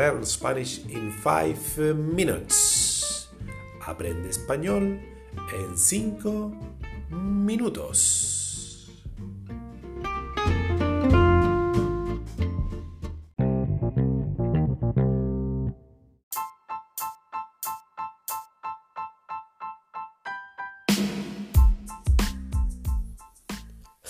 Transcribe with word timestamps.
Learn 0.00 0.24
Spanish 0.24 0.80
in 0.88 1.12
5 1.12 1.94
minutes. 1.94 3.28
Aprende 3.84 4.30
español 4.30 4.98
en 5.52 5.76
5 5.76 6.54
minutos. 7.10 8.88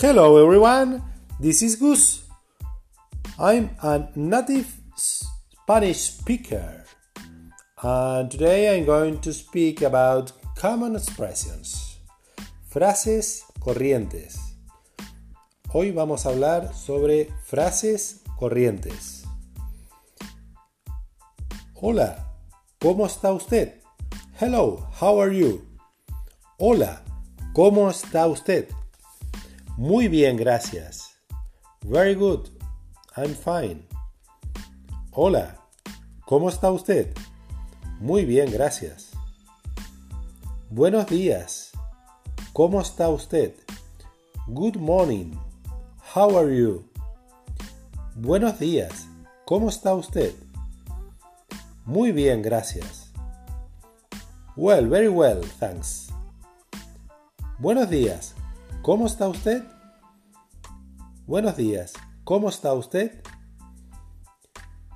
Hello 0.00 0.38
everyone, 0.38 1.02
this 1.38 1.60
is 1.60 1.76
Gus. 1.76 2.24
I'm 3.38 3.68
a 3.82 4.08
native 4.16 4.80
Spanish 5.64 6.00
speaker 6.12 6.84
and 7.82 8.30
today 8.30 8.76
I'm 8.76 8.84
going 8.84 9.18
to 9.22 9.32
speak 9.32 9.80
about 9.80 10.32
common 10.56 10.94
expressions. 10.94 12.00
Frases 12.68 13.44
corrientes. 13.60 14.36
Hoy 15.72 15.90
vamos 15.90 16.26
a 16.26 16.32
hablar 16.32 16.74
sobre 16.74 17.30
frases 17.44 18.20
corrientes. 18.38 19.24
Hola, 21.80 22.26
¿cómo 22.78 23.06
está 23.06 23.32
usted? 23.32 23.80
Hello, 24.38 24.86
how 25.00 25.18
are 25.18 25.34
you? 25.34 25.66
Hola, 26.58 27.00
¿cómo 27.54 27.88
está 27.88 28.26
usted? 28.26 28.68
Muy 29.78 30.08
bien, 30.08 30.36
gracias. 30.36 31.16
Very 31.80 32.14
good. 32.14 32.50
I'm 33.16 33.34
fine. 33.34 33.93
Hola, 35.16 35.60
¿cómo 36.26 36.48
está 36.48 36.72
usted? 36.72 37.14
Muy 38.00 38.24
bien, 38.24 38.50
gracias. 38.50 39.12
Buenos 40.70 41.06
días. 41.06 41.70
¿Cómo 42.52 42.80
está 42.80 43.08
usted? 43.10 43.54
Good 44.48 44.74
morning. 44.74 45.36
How 46.16 46.36
are 46.36 46.58
you? 46.58 46.82
Buenos 48.16 48.58
días. 48.58 49.06
¿Cómo 49.44 49.68
está 49.68 49.94
usted? 49.94 50.34
Muy 51.84 52.10
bien, 52.10 52.42
gracias. 52.42 53.12
Well, 54.56 54.88
very 54.88 55.06
well, 55.06 55.42
thanks. 55.60 56.08
Buenos 57.60 57.88
días. 57.88 58.34
¿Cómo 58.82 59.06
está 59.06 59.28
usted? 59.28 59.62
Buenos 61.28 61.56
días. 61.56 61.92
¿Cómo 62.24 62.48
está 62.48 62.72
usted? 62.72 63.22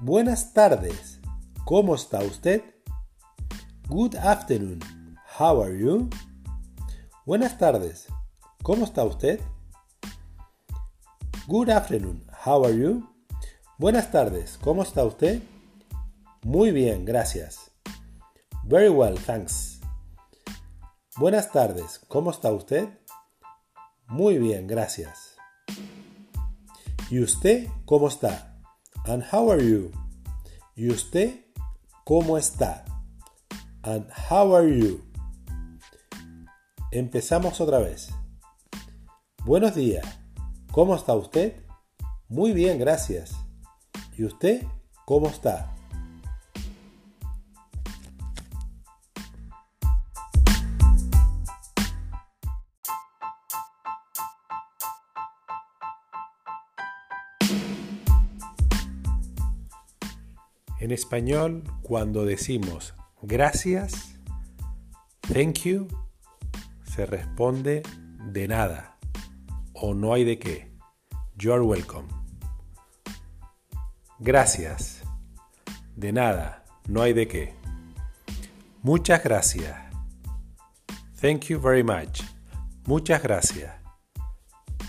Buenas 0.00 0.52
tardes. 0.52 1.18
¿Cómo 1.64 1.96
está 1.96 2.20
usted? 2.20 2.62
Good 3.88 4.14
afternoon. 4.14 4.78
How 5.40 5.60
are 5.60 5.76
you? 5.76 6.08
Buenas 7.26 7.58
tardes. 7.58 8.06
¿Cómo 8.62 8.84
está 8.84 9.02
usted? 9.02 9.40
Good 11.48 11.70
afternoon. 11.70 12.24
How 12.46 12.64
are 12.64 12.78
you? 12.78 13.12
Buenas 13.76 14.12
tardes. 14.12 14.56
¿Cómo 14.62 14.82
está 14.82 15.02
usted? 15.02 15.42
Muy 16.44 16.70
bien, 16.70 17.04
gracias. 17.04 17.72
Very 18.62 18.90
well, 18.90 19.18
thanks. 19.18 19.80
Buenas 21.16 21.50
tardes. 21.50 21.98
¿Cómo 22.06 22.30
está 22.30 22.52
usted? 22.52 22.88
Muy 24.06 24.38
bien, 24.38 24.68
gracias. 24.68 25.34
¿Y 27.10 27.20
usted 27.20 27.66
cómo 27.84 28.06
está? 28.06 28.57
And 29.08 29.24
how 29.32 29.50
are 29.50 29.64
you? 29.64 29.90
¿Y 30.76 30.90
usted 30.90 31.46
cómo 32.04 32.36
está? 32.36 32.84
And 33.82 34.06
how 34.30 34.54
are 34.54 34.68
you? 34.68 35.02
Empezamos 36.92 37.58
otra 37.58 37.78
vez. 37.78 38.10
Buenos 39.46 39.74
días. 39.74 40.04
¿Cómo 40.72 40.94
está 40.94 41.14
usted? 41.14 41.64
Muy 42.28 42.52
bien, 42.52 42.78
gracias. 42.78 43.34
¿Y 44.18 44.24
usted 44.26 44.66
cómo 45.06 45.28
está? 45.28 45.74
En 60.80 60.92
español, 60.92 61.64
cuando 61.82 62.24
decimos 62.24 62.94
gracias, 63.22 64.14
thank 65.32 65.60
you, 65.64 65.88
se 66.84 67.04
responde 67.04 67.82
de 68.26 68.46
nada 68.46 68.96
o 69.72 69.92
no 69.94 70.12
hay 70.12 70.24
de 70.24 70.38
qué. 70.38 70.72
You're 71.36 71.62
welcome. 71.62 72.08
Gracias. 74.20 75.02
De 75.96 76.12
nada, 76.12 76.64
no 76.86 77.02
hay 77.02 77.12
de 77.12 77.26
qué. 77.26 77.54
Muchas 78.82 79.22
gracias. 79.22 79.76
Thank 81.20 81.46
you 81.46 81.60
very 81.60 81.82
much. 81.82 82.22
Muchas 82.86 83.20
gracias. 83.20 83.74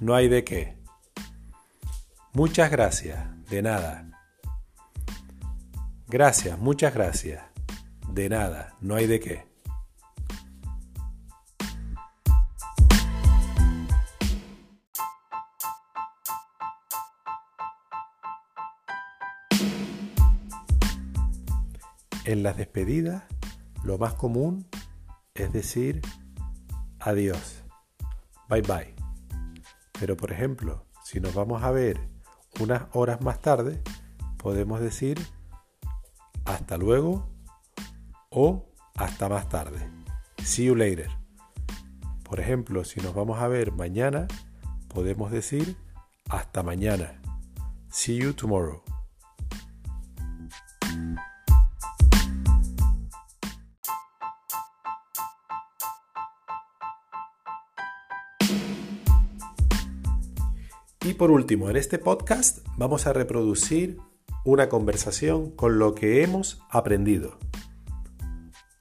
No 0.00 0.14
hay 0.14 0.28
de 0.28 0.44
qué. 0.44 0.78
Muchas 2.32 2.70
gracias. 2.70 3.18
De 3.50 3.60
nada. 3.60 4.13
Gracias, 6.14 6.56
muchas 6.60 6.94
gracias. 6.94 7.42
De 8.08 8.28
nada, 8.28 8.76
no 8.80 8.94
hay 8.94 9.08
de 9.08 9.18
qué. 9.18 9.44
En 22.24 22.44
las 22.44 22.56
despedidas, 22.58 23.24
lo 23.82 23.98
más 23.98 24.14
común 24.14 24.68
es 25.34 25.52
decir 25.52 26.00
adiós, 27.00 27.64
bye 28.48 28.62
bye. 28.62 28.94
Pero 29.98 30.16
por 30.16 30.30
ejemplo, 30.30 30.86
si 31.02 31.18
nos 31.18 31.34
vamos 31.34 31.64
a 31.64 31.72
ver 31.72 31.98
unas 32.60 32.82
horas 32.92 33.20
más 33.20 33.40
tarde, 33.40 33.82
podemos 34.38 34.78
decir 34.78 35.18
hasta 36.44 36.76
luego 36.76 37.28
o 38.30 38.66
hasta 38.96 39.28
más 39.28 39.48
tarde. 39.48 39.88
See 40.42 40.66
you 40.66 40.74
later. 40.74 41.10
Por 42.22 42.40
ejemplo, 42.40 42.84
si 42.84 43.00
nos 43.00 43.14
vamos 43.14 43.40
a 43.40 43.48
ver 43.48 43.72
mañana, 43.72 44.26
podemos 44.88 45.30
decir 45.30 45.76
hasta 46.28 46.62
mañana. 46.62 47.20
See 47.90 48.16
you 48.16 48.32
tomorrow. 48.32 48.82
Y 61.04 61.12
por 61.12 61.30
último, 61.30 61.68
en 61.68 61.76
este 61.76 61.98
podcast 61.98 62.66
vamos 62.78 63.06
a 63.06 63.12
reproducir 63.12 63.98
una 64.44 64.68
conversación 64.68 65.50
con 65.50 65.78
lo 65.78 65.94
que 65.94 66.22
hemos 66.22 66.60
aprendido. 66.70 67.38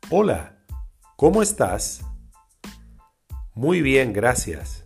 Hola, 0.09 0.57
¿cómo 1.15 1.41
estás? 1.41 2.05
Muy 3.55 3.81
bien, 3.81 4.13
gracias. 4.13 4.85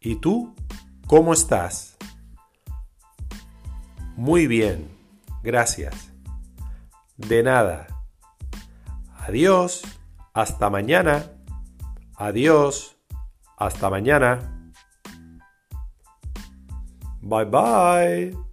¿Y 0.00 0.16
tú? 0.16 0.54
¿Cómo 1.06 1.32
estás? 1.32 1.96
Muy 4.16 4.46
bien, 4.46 4.90
gracias. 5.42 6.12
De 7.16 7.42
nada. 7.42 7.86
Adiós, 9.18 9.82
hasta 10.34 10.70
mañana. 10.70 11.30
Adiós, 12.16 12.96
hasta 13.56 13.90
mañana. 13.90 14.72
Bye 17.20 17.44
bye. 17.44 18.47